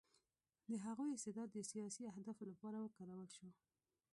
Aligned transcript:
د 0.69 0.71
هغوی 0.85 1.07
استعداد 1.13 1.49
د 1.53 1.59
سیاسي 1.71 2.03
اهدافو 2.11 2.43
لپاره 2.51 2.77
وکارول 2.79 3.27
شو 3.37 3.47